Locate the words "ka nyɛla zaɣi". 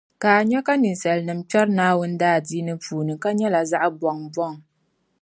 3.23-3.89